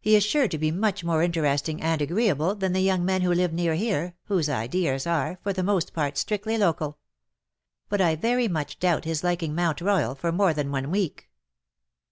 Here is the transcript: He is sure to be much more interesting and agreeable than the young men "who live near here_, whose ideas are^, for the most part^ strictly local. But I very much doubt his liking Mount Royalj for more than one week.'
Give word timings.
He 0.00 0.14
is 0.14 0.22
sure 0.24 0.46
to 0.46 0.58
be 0.58 0.70
much 0.70 1.02
more 1.02 1.24
interesting 1.24 1.82
and 1.82 2.00
agreeable 2.00 2.54
than 2.54 2.72
the 2.72 2.78
young 2.78 3.04
men 3.04 3.22
"who 3.22 3.34
live 3.34 3.52
near 3.52 3.74
here_, 3.74 4.12
whose 4.26 4.48
ideas 4.48 5.06
are^, 5.06 5.38
for 5.42 5.52
the 5.52 5.64
most 5.64 5.92
part^ 5.92 6.16
strictly 6.16 6.56
local. 6.56 6.98
But 7.88 8.00
I 8.00 8.14
very 8.14 8.46
much 8.46 8.78
doubt 8.78 9.06
his 9.06 9.24
liking 9.24 9.56
Mount 9.56 9.78
Royalj 9.80 10.18
for 10.18 10.30
more 10.30 10.54
than 10.54 10.70
one 10.70 10.88
week.' 10.92 11.28